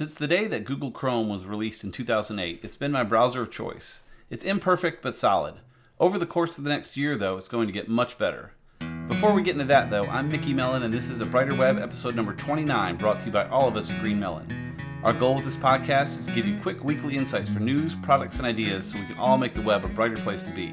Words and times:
Since 0.00 0.14
the 0.14 0.26
day 0.26 0.46
that 0.46 0.64
Google 0.64 0.90
Chrome 0.90 1.28
was 1.28 1.44
released 1.44 1.84
in 1.84 1.92
2008, 1.92 2.60
it's 2.62 2.78
been 2.78 2.90
my 2.90 3.02
browser 3.02 3.42
of 3.42 3.50
choice. 3.50 4.00
It's 4.30 4.44
imperfect 4.44 5.02
but 5.02 5.14
solid. 5.14 5.56
Over 5.98 6.18
the 6.18 6.24
course 6.24 6.56
of 6.56 6.64
the 6.64 6.70
next 6.70 6.96
year, 6.96 7.18
though, 7.18 7.36
it's 7.36 7.48
going 7.48 7.66
to 7.66 7.72
get 7.74 7.86
much 7.86 8.16
better. 8.16 8.54
Before 9.08 9.34
we 9.34 9.42
get 9.42 9.56
into 9.56 9.66
that, 9.66 9.90
though, 9.90 10.06
I'm 10.06 10.30
Mickey 10.30 10.54
Mellen, 10.54 10.84
and 10.84 10.94
this 10.94 11.10
is 11.10 11.20
a 11.20 11.26
Brighter 11.26 11.54
Web 11.54 11.78
episode 11.78 12.14
number 12.14 12.32
29 12.32 12.96
brought 12.96 13.20
to 13.20 13.26
you 13.26 13.32
by 13.32 13.46
all 13.48 13.68
of 13.68 13.76
us 13.76 13.90
at 13.90 14.00
GreenMellen. 14.00 15.04
Our 15.04 15.12
goal 15.12 15.34
with 15.34 15.44
this 15.44 15.58
podcast 15.58 16.18
is 16.18 16.24
to 16.28 16.32
give 16.32 16.46
you 16.46 16.58
quick 16.60 16.82
weekly 16.82 17.18
insights 17.18 17.50
for 17.50 17.60
news, 17.60 17.94
products, 17.94 18.38
and 18.38 18.46
ideas 18.46 18.86
so 18.86 18.98
we 18.98 19.04
can 19.04 19.18
all 19.18 19.36
make 19.36 19.52
the 19.52 19.60
web 19.60 19.84
a 19.84 19.88
brighter 19.88 20.16
place 20.16 20.42
to 20.44 20.54
be. 20.54 20.72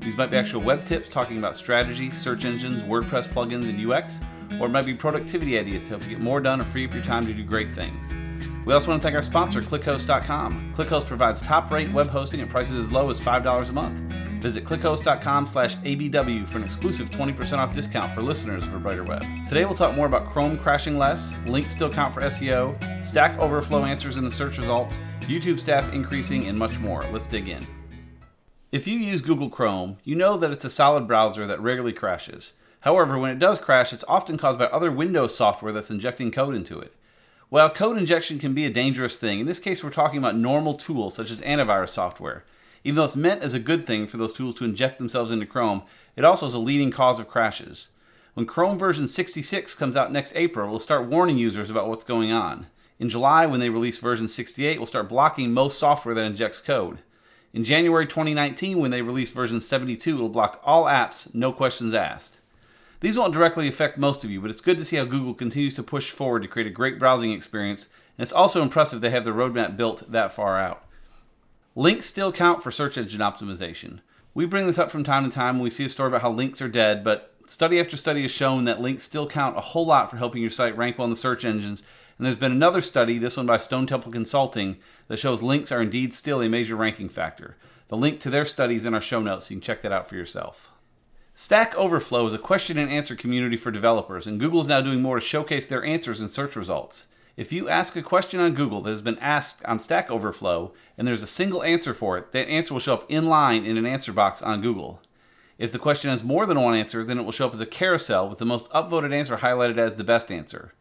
These 0.00 0.16
might 0.16 0.32
be 0.32 0.38
actual 0.38 0.60
web 0.60 0.84
tips 0.84 1.08
talking 1.08 1.38
about 1.38 1.54
strategy, 1.54 2.10
search 2.10 2.44
engines, 2.44 2.82
WordPress 2.82 3.28
plugins, 3.28 3.68
and 3.68 3.92
UX, 3.92 4.18
or 4.60 4.66
it 4.66 4.70
might 4.70 4.86
be 4.86 4.94
productivity 4.94 5.56
ideas 5.56 5.84
to 5.84 5.90
help 5.90 6.02
you 6.02 6.08
get 6.08 6.20
more 6.20 6.40
done 6.40 6.60
or 6.60 6.64
free 6.64 6.84
up 6.84 6.94
your 6.94 7.04
time 7.04 7.24
to 7.26 7.32
do 7.32 7.44
great 7.44 7.70
things. 7.70 8.12
We 8.66 8.74
also 8.74 8.90
want 8.90 9.00
to 9.00 9.06
thank 9.06 9.14
our 9.14 9.22
sponsor, 9.22 9.62
ClickHost.com. 9.62 10.74
ClickHost 10.76 11.06
provides 11.06 11.40
top-rate 11.40 11.92
web 11.92 12.08
hosting 12.08 12.40
at 12.40 12.48
prices 12.48 12.86
as 12.86 12.90
low 12.90 13.10
as 13.10 13.20
$5 13.20 13.68
a 13.68 13.72
month. 13.72 14.00
Visit 14.42 14.64
clickhost.com 14.64 15.46
slash 15.46 15.76
ABW 15.76 16.44
for 16.46 16.58
an 16.58 16.64
exclusive 16.64 17.08
20% 17.10 17.58
off 17.58 17.72
discount 17.72 18.12
for 18.12 18.22
listeners 18.22 18.66
of 18.66 18.74
A 18.74 18.78
Brighter 18.80 19.04
Web. 19.04 19.24
Today 19.46 19.64
we'll 19.64 19.76
talk 19.76 19.94
more 19.94 20.06
about 20.06 20.26
Chrome 20.32 20.58
crashing 20.58 20.98
less, 20.98 21.32
links 21.46 21.72
still 21.72 21.88
count 21.88 22.12
for 22.12 22.22
SEO, 22.22 23.04
Stack 23.04 23.38
Overflow 23.38 23.84
answers 23.84 24.16
in 24.16 24.24
the 24.24 24.30
search 24.32 24.58
results, 24.58 24.98
YouTube 25.20 25.60
staff 25.60 25.94
increasing, 25.94 26.48
and 26.48 26.58
much 26.58 26.80
more. 26.80 27.04
Let's 27.12 27.26
dig 27.26 27.48
in. 27.48 27.64
If 28.72 28.88
you 28.88 28.98
use 28.98 29.20
Google 29.20 29.48
Chrome, 29.48 29.98
you 30.02 30.16
know 30.16 30.36
that 30.38 30.50
it's 30.50 30.64
a 30.64 30.70
solid 30.70 31.06
browser 31.06 31.46
that 31.46 31.60
regularly 31.60 31.92
crashes. 31.92 32.52
However, 32.80 33.16
when 33.16 33.30
it 33.30 33.38
does 33.38 33.60
crash, 33.60 33.92
it's 33.92 34.04
often 34.08 34.36
caused 34.36 34.58
by 34.58 34.66
other 34.66 34.90
Windows 34.90 35.36
software 35.36 35.72
that's 35.72 35.90
injecting 35.90 36.32
code 36.32 36.56
into 36.56 36.80
it. 36.80 36.92
While 37.48 37.70
code 37.70 37.96
injection 37.96 38.40
can 38.40 38.54
be 38.54 38.66
a 38.66 38.70
dangerous 38.70 39.16
thing, 39.16 39.38
in 39.38 39.46
this 39.46 39.60
case 39.60 39.84
we're 39.84 39.90
talking 39.90 40.18
about 40.18 40.36
normal 40.36 40.74
tools 40.74 41.14
such 41.14 41.30
as 41.30 41.40
antivirus 41.42 41.90
software. 41.90 42.44
Even 42.82 42.96
though 42.96 43.04
it's 43.04 43.14
meant 43.14 43.42
as 43.42 43.54
a 43.54 43.60
good 43.60 43.86
thing 43.86 44.08
for 44.08 44.16
those 44.16 44.32
tools 44.32 44.56
to 44.56 44.64
inject 44.64 44.98
themselves 44.98 45.30
into 45.30 45.46
Chrome, 45.46 45.84
it 46.16 46.24
also 46.24 46.46
is 46.46 46.54
a 46.54 46.58
leading 46.58 46.90
cause 46.90 47.20
of 47.20 47.28
crashes. 47.28 47.86
When 48.34 48.46
Chrome 48.46 48.76
version 48.76 49.06
66 49.06 49.76
comes 49.76 49.94
out 49.94 50.10
next 50.10 50.34
April, 50.34 50.68
we'll 50.68 50.80
start 50.80 51.06
warning 51.06 51.38
users 51.38 51.70
about 51.70 51.88
what's 51.88 52.04
going 52.04 52.32
on. 52.32 52.66
In 52.98 53.08
July, 53.08 53.46
when 53.46 53.60
they 53.60 53.70
release 53.70 53.98
version 53.98 54.26
68, 54.26 54.78
we'll 54.78 54.86
start 54.86 55.08
blocking 55.08 55.52
most 55.52 55.78
software 55.78 56.16
that 56.16 56.26
injects 56.26 56.60
code. 56.60 56.98
In 57.52 57.62
January 57.62 58.06
2019, 58.06 58.78
when 58.78 58.90
they 58.90 59.02
release 59.02 59.30
version 59.30 59.60
72, 59.60 60.16
it'll 60.16 60.28
block 60.28 60.60
all 60.64 60.86
apps, 60.86 61.32
no 61.32 61.52
questions 61.52 61.94
asked. 61.94 62.40
These 63.00 63.18
won't 63.18 63.34
directly 63.34 63.68
affect 63.68 63.98
most 63.98 64.24
of 64.24 64.30
you, 64.30 64.40
but 64.40 64.50
it's 64.50 64.60
good 64.60 64.78
to 64.78 64.84
see 64.84 64.96
how 64.96 65.04
Google 65.04 65.34
continues 65.34 65.74
to 65.74 65.82
push 65.82 66.10
forward 66.10 66.42
to 66.42 66.48
create 66.48 66.66
a 66.66 66.70
great 66.70 66.98
browsing 66.98 67.32
experience, 67.32 67.88
and 68.16 68.24
it's 68.24 68.32
also 68.32 68.62
impressive 68.62 69.00
they 69.00 69.10
have 69.10 69.24
the 69.24 69.32
roadmap 69.32 69.76
built 69.76 70.10
that 70.10 70.32
far 70.32 70.58
out. 70.58 70.84
Links 71.74 72.06
still 72.06 72.32
count 72.32 72.62
for 72.62 72.70
search 72.70 72.96
engine 72.96 73.20
optimization. 73.20 74.00
We 74.32 74.46
bring 74.46 74.66
this 74.66 74.78
up 74.78 74.90
from 74.90 75.04
time 75.04 75.24
to 75.24 75.30
time 75.30 75.56
when 75.56 75.64
we 75.64 75.70
see 75.70 75.84
a 75.84 75.90
story 75.90 76.08
about 76.08 76.22
how 76.22 76.30
links 76.30 76.62
are 76.62 76.68
dead, 76.68 77.04
but 77.04 77.34
study 77.44 77.78
after 77.78 77.96
study 77.96 78.22
has 78.22 78.30
shown 78.30 78.64
that 78.64 78.80
links 78.80 79.04
still 79.04 79.26
count 79.26 79.58
a 79.58 79.60
whole 79.60 79.86
lot 79.86 80.10
for 80.10 80.16
helping 80.16 80.40
your 80.40 80.50
site 80.50 80.76
rank 80.76 80.98
well 80.98 81.04
in 81.04 81.10
the 81.10 81.16
search 81.16 81.44
engines. 81.44 81.82
And 82.16 82.24
there's 82.24 82.36
been 82.36 82.52
another 82.52 82.80
study, 82.80 83.18
this 83.18 83.36
one 83.36 83.44
by 83.44 83.58
Stone 83.58 83.86
Temple 83.86 84.10
Consulting, 84.10 84.78
that 85.08 85.18
shows 85.18 85.42
links 85.42 85.70
are 85.70 85.82
indeed 85.82 86.14
still 86.14 86.40
a 86.40 86.48
major 86.48 86.76
ranking 86.76 87.10
factor. 87.10 87.56
The 87.88 87.96
link 87.96 88.20
to 88.20 88.30
their 88.30 88.46
studies 88.46 88.82
is 88.82 88.86
in 88.86 88.94
our 88.94 89.00
show 89.02 89.20
notes, 89.20 89.46
so 89.46 89.54
you 89.54 89.60
can 89.60 89.62
check 89.62 89.82
that 89.82 89.92
out 89.92 90.08
for 90.08 90.16
yourself. 90.16 90.70
Stack 91.38 91.76
Overflow 91.76 92.26
is 92.26 92.32
a 92.32 92.38
question 92.38 92.78
and 92.78 92.90
answer 92.90 93.14
community 93.14 93.58
for 93.58 93.70
developers, 93.70 94.26
and 94.26 94.40
Google 94.40 94.60
is 94.60 94.68
now 94.68 94.80
doing 94.80 95.02
more 95.02 95.16
to 95.16 95.20
showcase 95.20 95.66
their 95.66 95.84
answers 95.84 96.18
in 96.18 96.30
search 96.30 96.56
results. 96.56 97.08
If 97.36 97.52
you 97.52 97.68
ask 97.68 97.94
a 97.94 98.00
question 98.00 98.40
on 98.40 98.54
Google 98.54 98.80
that 98.80 98.90
has 98.90 99.02
been 99.02 99.18
asked 99.18 99.62
on 99.66 99.78
Stack 99.78 100.10
Overflow 100.10 100.72
and 100.96 101.06
there's 101.06 101.22
a 101.22 101.26
single 101.26 101.62
answer 101.62 101.92
for 101.92 102.16
it, 102.16 102.32
that 102.32 102.48
answer 102.48 102.72
will 102.72 102.80
show 102.80 102.94
up 102.94 103.04
in 103.10 103.26
line 103.26 103.66
in 103.66 103.76
an 103.76 103.84
answer 103.84 104.14
box 104.14 104.40
on 104.40 104.62
Google. 104.62 105.02
If 105.58 105.72
the 105.72 105.78
question 105.78 106.10
has 106.10 106.24
more 106.24 106.46
than 106.46 106.58
one 106.58 106.74
answer, 106.74 107.04
then 107.04 107.18
it 107.18 107.24
will 107.24 107.32
show 107.32 107.48
up 107.48 107.52
as 107.52 107.60
a 107.60 107.66
carousel 107.66 108.30
with 108.30 108.38
the 108.38 108.46
most 108.46 108.70
upvoted 108.70 109.12
answer 109.12 109.36
highlighted 109.36 109.76
as 109.76 109.96
the 109.96 110.04
best 110.04 110.32
answer. 110.32 110.72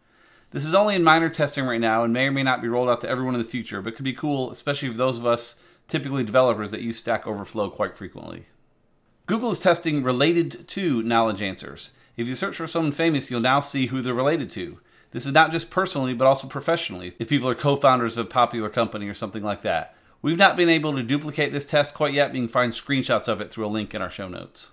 This 0.51 0.63
is 0.63 0.73
only 0.73 0.95
in 0.95 1.03
minor 1.03 1.27
testing 1.27 1.65
right 1.65 1.81
now 1.81 2.05
and 2.05 2.13
may 2.13 2.27
or 2.27 2.31
may 2.31 2.43
not 2.43 2.61
be 2.61 2.69
rolled 2.69 2.87
out 2.87 3.01
to 3.01 3.09
everyone 3.09 3.35
in 3.35 3.41
the 3.41 3.45
future, 3.45 3.81
but 3.81 3.97
could 3.97 4.05
be 4.05 4.13
cool, 4.13 4.51
especially 4.51 4.87
for 4.87 4.97
those 4.97 5.17
of 5.17 5.25
us, 5.25 5.55
typically 5.89 6.23
developers, 6.23 6.71
that 6.71 6.79
use 6.79 6.95
Stack 6.95 7.27
Overflow 7.27 7.69
quite 7.71 7.97
frequently. 7.97 8.45
Google 9.27 9.49
is 9.49 9.59
testing 9.59 10.03
related 10.03 10.67
to 10.67 11.01
knowledge 11.01 11.41
answers. 11.41 11.91
If 12.15 12.27
you 12.27 12.35
search 12.35 12.57
for 12.57 12.67
someone 12.67 12.91
famous, 12.91 13.31
you'll 13.31 13.39
now 13.39 13.59
see 13.59 13.87
who 13.87 14.03
they're 14.03 14.13
related 14.13 14.51
to. 14.51 14.79
This 15.11 15.25
is 15.25 15.33
not 15.33 15.51
just 15.51 15.71
personally, 15.71 16.13
but 16.13 16.27
also 16.27 16.47
professionally, 16.47 17.15
if 17.17 17.29
people 17.29 17.49
are 17.49 17.55
co 17.55 17.75
founders 17.75 18.17
of 18.17 18.27
a 18.27 18.29
popular 18.29 18.69
company 18.69 19.07
or 19.07 19.15
something 19.15 19.41
like 19.41 19.63
that. 19.63 19.95
We've 20.21 20.37
not 20.37 20.55
been 20.55 20.69
able 20.69 20.95
to 20.95 21.01
duplicate 21.01 21.51
this 21.51 21.65
test 21.65 21.95
quite 21.95 22.13
yet, 22.13 22.27
but 22.27 22.35
you 22.35 22.43
can 22.43 22.49
find 22.49 22.71
screenshots 22.71 23.27
of 23.27 23.41
it 23.41 23.51
through 23.51 23.65
a 23.65 23.67
link 23.67 23.95
in 23.95 24.01
our 24.01 24.09
show 24.11 24.27
notes. 24.27 24.71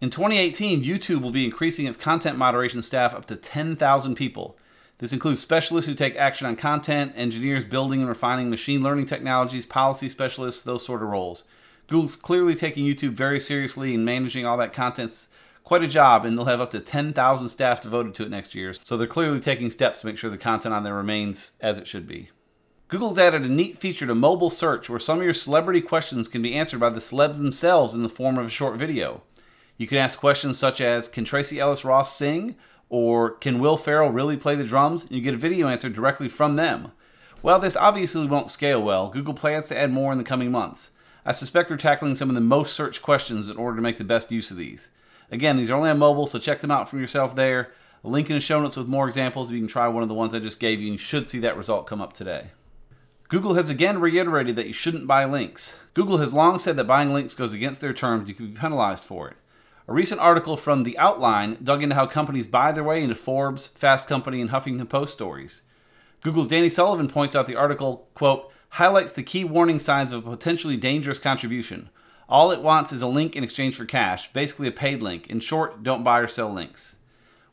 In 0.00 0.08
2018, 0.08 0.82
YouTube 0.82 1.20
will 1.20 1.30
be 1.30 1.44
increasing 1.44 1.84
its 1.84 1.96
content 1.98 2.38
moderation 2.38 2.80
staff 2.80 3.12
up 3.12 3.26
to 3.26 3.36
10,000 3.36 4.14
people. 4.14 4.56
This 4.98 5.12
includes 5.12 5.40
specialists 5.40 5.88
who 5.88 5.94
take 5.94 6.16
action 6.16 6.46
on 6.46 6.56
content, 6.56 7.12
engineers 7.14 7.66
building 7.66 8.00
and 8.00 8.08
refining 8.08 8.48
machine 8.48 8.82
learning 8.82 9.06
technologies, 9.06 9.66
policy 9.66 10.08
specialists, 10.08 10.62
those 10.62 10.84
sort 10.84 11.02
of 11.02 11.08
roles. 11.08 11.44
Google's 11.90 12.14
clearly 12.14 12.54
taking 12.54 12.86
YouTube 12.86 13.14
very 13.14 13.40
seriously 13.40 13.96
and 13.96 14.04
managing 14.04 14.46
all 14.46 14.56
that 14.58 14.72
content's 14.72 15.26
quite 15.64 15.82
a 15.82 15.88
job, 15.88 16.24
and 16.24 16.38
they'll 16.38 16.44
have 16.44 16.60
up 16.60 16.70
to 16.70 16.78
10,000 16.78 17.48
staff 17.48 17.82
devoted 17.82 18.14
to 18.14 18.22
it 18.22 18.30
next 18.30 18.54
year. 18.54 18.72
So 18.72 18.96
they're 18.96 19.08
clearly 19.08 19.40
taking 19.40 19.70
steps 19.70 20.00
to 20.00 20.06
make 20.06 20.16
sure 20.16 20.30
the 20.30 20.38
content 20.38 20.72
on 20.72 20.84
there 20.84 20.94
remains 20.94 21.52
as 21.60 21.78
it 21.78 21.88
should 21.88 22.06
be. 22.06 22.30
Google's 22.86 23.18
added 23.18 23.42
a 23.42 23.48
neat 23.48 23.76
feature 23.76 24.06
to 24.06 24.14
mobile 24.14 24.50
search 24.50 24.88
where 24.88 25.00
some 25.00 25.18
of 25.18 25.24
your 25.24 25.34
celebrity 25.34 25.80
questions 25.80 26.28
can 26.28 26.42
be 26.42 26.54
answered 26.54 26.78
by 26.78 26.90
the 26.90 27.00
celebs 27.00 27.38
themselves 27.38 27.92
in 27.92 28.04
the 28.04 28.08
form 28.08 28.38
of 28.38 28.46
a 28.46 28.50
short 28.50 28.76
video. 28.76 29.22
You 29.76 29.88
can 29.88 29.98
ask 29.98 30.16
questions 30.16 30.58
such 30.58 30.80
as 30.80 31.08
Can 31.08 31.24
Tracee 31.24 31.58
Ellis 31.58 31.84
Ross 31.84 32.16
sing? 32.16 32.54
or 32.88 33.30
Can 33.30 33.58
Will 33.58 33.76
Ferrell 33.76 34.10
really 34.10 34.36
play 34.36 34.54
the 34.54 34.62
drums? 34.62 35.02
And 35.02 35.12
you 35.12 35.20
get 35.20 35.34
a 35.34 35.38
video 35.38 35.66
answer 35.66 35.88
directly 35.88 36.28
from 36.28 36.54
them. 36.54 36.92
While 37.40 37.58
this 37.58 37.74
obviously 37.74 38.26
won't 38.26 38.50
scale 38.50 38.80
well, 38.80 39.08
Google 39.08 39.34
plans 39.34 39.68
to 39.68 39.78
add 39.78 39.92
more 39.92 40.12
in 40.12 40.18
the 40.18 40.24
coming 40.24 40.52
months. 40.52 40.90
I 41.24 41.32
suspect 41.32 41.68
they're 41.68 41.76
tackling 41.76 42.16
some 42.16 42.28
of 42.28 42.34
the 42.34 42.40
most 42.40 42.74
searched 42.74 43.02
questions 43.02 43.48
in 43.48 43.56
order 43.56 43.76
to 43.76 43.82
make 43.82 43.98
the 43.98 44.04
best 44.04 44.30
use 44.30 44.50
of 44.50 44.56
these. 44.56 44.90
Again, 45.30 45.56
these 45.56 45.70
are 45.70 45.76
only 45.76 45.90
on 45.90 45.98
mobile, 45.98 46.26
so 46.26 46.38
check 46.38 46.60
them 46.60 46.70
out 46.70 46.88
for 46.88 46.98
yourself 46.98 47.36
there. 47.36 47.72
A 48.02 48.08
link 48.08 48.30
in 48.30 48.36
the 48.36 48.40
show 48.40 48.60
notes 48.60 48.76
with 48.76 48.88
more 48.88 49.06
examples. 49.06 49.50
You 49.50 49.58
can 49.58 49.68
try 49.68 49.86
one 49.88 50.02
of 50.02 50.08
the 50.08 50.14
ones 50.14 50.34
I 50.34 50.38
just 50.38 50.60
gave 50.60 50.80
you, 50.80 50.86
and 50.86 50.94
you 50.94 50.98
should 50.98 51.28
see 51.28 51.38
that 51.40 51.56
result 51.56 51.86
come 51.86 52.00
up 52.00 52.14
today. 52.14 52.48
Google 53.28 53.54
has 53.54 53.70
again 53.70 54.00
reiterated 54.00 54.56
that 54.56 54.66
you 54.66 54.72
shouldn't 54.72 55.06
buy 55.06 55.24
links. 55.24 55.76
Google 55.94 56.18
has 56.18 56.32
long 56.32 56.58
said 56.58 56.76
that 56.76 56.88
buying 56.88 57.12
links 57.12 57.34
goes 57.34 57.52
against 57.52 57.80
their 57.80 57.92
terms, 57.92 58.28
you 58.28 58.34
can 58.34 58.52
be 58.52 58.58
penalized 58.58 59.04
for 59.04 59.28
it. 59.28 59.36
A 59.86 59.92
recent 59.92 60.20
article 60.20 60.56
from 60.56 60.82
The 60.82 60.98
Outline 60.98 61.58
dug 61.62 61.82
into 61.82 61.94
how 61.94 62.06
companies 62.06 62.46
buy 62.46 62.72
their 62.72 62.82
way 62.82 63.02
into 63.02 63.14
Forbes, 63.14 63.68
Fast 63.68 64.08
Company, 64.08 64.40
and 64.40 64.50
Huffington 64.50 64.88
Post 64.88 65.12
stories. 65.12 65.62
Google's 66.22 66.48
Danny 66.48 66.68
Sullivan 66.68 67.08
points 67.08 67.34
out 67.34 67.46
the 67.46 67.56
article, 67.56 68.08
quote, 68.14 68.52
highlights 68.70 69.12
the 69.12 69.22
key 69.22 69.42
warning 69.42 69.78
signs 69.78 70.12
of 70.12 70.26
a 70.26 70.30
potentially 70.30 70.76
dangerous 70.76 71.18
contribution. 71.18 71.88
All 72.28 72.50
it 72.50 72.62
wants 72.62 72.92
is 72.92 73.02
a 73.02 73.08
link 73.08 73.34
in 73.34 73.42
exchange 73.42 73.76
for 73.76 73.86
cash, 73.86 74.32
basically 74.32 74.68
a 74.68 74.72
paid 74.72 75.02
link. 75.02 75.28
In 75.28 75.40
short, 75.40 75.82
don't 75.82 76.04
buy 76.04 76.20
or 76.20 76.28
sell 76.28 76.52
links. 76.52 76.96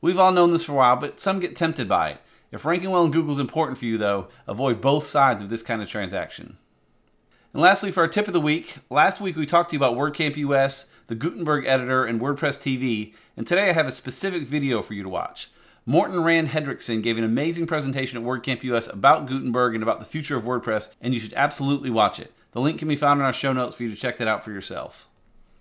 We've 0.02 0.20
all 0.20 0.32
known 0.32 0.52
this 0.52 0.66
for 0.66 0.74
a 0.74 0.76
while, 0.76 0.96
but 0.98 1.20
some 1.20 1.40
get 1.40 1.56
tempted 1.56 1.88
by 1.88 2.10
it. 2.12 2.22
If 2.52 2.66
ranking 2.66 2.92
well 2.92 3.06
in 3.06 3.12
Google 3.12 3.32
is 3.32 3.40
important 3.40 3.78
for 3.78 3.86
you, 3.86 3.98
though, 3.98 4.28
avoid 4.46 4.82
both 4.82 5.08
sides 5.08 5.42
of 5.42 5.50
this 5.50 5.64
kind 5.64 5.82
of 5.82 5.90
transaction. 5.90 6.58
And 7.54 7.62
lastly, 7.62 7.92
for 7.92 8.02
our 8.02 8.08
tip 8.08 8.28
of 8.28 8.34
the 8.34 8.42
week, 8.42 8.78
last 8.90 9.20
week 9.22 9.38
we 9.38 9.46
talked 9.46 9.72
to 9.72 9.76
you 9.76 9.80
about 9.80 9.96
WordCamp 9.96 10.36
US, 10.38 10.88
the 11.08 11.16
Gutenberg 11.16 11.66
editor, 11.66 12.06
and 12.06 12.22
WordPress 12.22 12.60
TV, 12.60 13.14
and 13.36 13.48
today 13.48 13.70
I 13.70 13.74
have 13.74 13.88
a 13.88 13.92
specific 13.92 14.44
video 14.44 14.82
for 14.82 14.94
you 14.94 15.04
to 15.04 15.10
watch. 15.10 15.50
Morten 15.90 16.22
Rand 16.22 16.50
Hendriksen 16.50 17.02
gave 17.02 17.18
an 17.18 17.24
amazing 17.24 17.66
presentation 17.66 18.18
at 18.18 18.24
WordCamp 18.26 18.62
US 18.64 18.88
about 18.88 19.26
Gutenberg 19.26 19.74
and 19.74 19.82
about 19.82 20.00
the 20.00 20.06
future 20.06 20.36
of 20.36 20.44
WordPress, 20.44 20.90
and 21.00 21.14
you 21.14 21.20
should 21.22 21.34
absolutely 21.34 21.90
watch 21.90 22.20
it. 22.20 22.34
The 22.52 22.60
link 22.60 22.78
can 22.78 22.90
be 22.90 22.98
found 22.98 23.22
in 23.22 23.26
our 23.26 23.32
show 23.32 23.54
notes 23.54 23.74
for 23.74 23.84
you 23.84 23.90
to 23.90 23.96
check 23.96 24.18
that 24.18 24.28
out 24.28 24.44
for 24.44 24.52
yourself. 24.52 25.08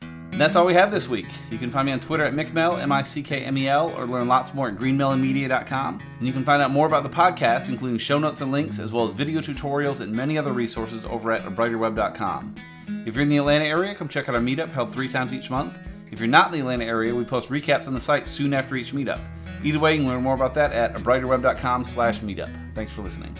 And 0.01 0.41
that's 0.41 0.57
all 0.57 0.67
we 0.67 0.75
have 0.75 0.91
this 0.91 1.09
week. 1.09 1.29
You 1.49 1.59
can 1.59 1.71
find 1.71 1.87
me 1.87 1.93
on 1.93 2.01
Twitter 2.01 2.25
at 2.25 2.35
MickMel, 2.35 2.83
M 2.83 2.91
I 2.91 3.03
C 3.03 3.23
K 3.23 3.45
M 3.45 3.57
E 3.57 3.69
L, 3.69 3.91
or 3.97 4.05
learn 4.05 4.27
lots 4.27 4.53
more 4.53 4.67
at 4.67 4.75
greenmellenmedia.com. 4.75 6.03
And 6.19 6.27
you 6.27 6.33
can 6.33 6.45
find 6.45 6.61
out 6.61 6.73
more 6.73 6.89
about 6.89 7.05
the 7.05 7.09
podcast, 7.09 7.69
including 7.69 7.99
show 7.99 8.19
notes 8.19 8.41
and 8.41 8.51
links, 8.51 8.81
as 8.81 8.91
well 8.91 9.05
as 9.05 9.13
video 9.13 9.41
tutorials 9.41 10.01
and 10.01 10.13
many 10.13 10.37
other 10.37 10.53
resources 10.53 11.05
over 11.05 11.31
at 11.31 11.43
abrighterweb.com. 11.43 12.53
If 13.07 13.15
you're 13.15 13.23
in 13.23 13.29
the 13.29 13.37
Atlanta 13.37 13.67
area, 13.67 13.95
come 13.95 14.09
check 14.09 14.29
out 14.29 14.35
our 14.35 14.41
meetup 14.41 14.73
held 14.73 14.93
three 14.93 15.09
times 15.09 15.33
each 15.33 15.51
month. 15.51 15.79
If 16.11 16.19
you're 16.19 16.27
not 16.27 16.49
in 16.49 16.55
the 16.55 16.59
Atlanta 16.59 16.85
area, 16.85 17.15
we 17.15 17.23
post 17.23 17.49
recaps 17.49 17.87
on 17.87 17.95
the 17.95 18.01
site 18.01 18.27
soon 18.27 18.53
after 18.53 18.75
each 18.75 18.93
meetup. 18.93 19.21
Either 19.65 19.79
way, 19.79 19.95
you 19.95 20.01
can 20.01 20.09
learn 20.09 20.23
more 20.23 20.35
about 20.35 20.55
that 20.55 20.73
at 20.73 20.95
abrighterweb.com 20.95 21.85
slash 21.85 22.21
meetup. 22.21 22.51
Thanks 22.75 22.93
for 22.93 23.03
listening. 23.03 23.35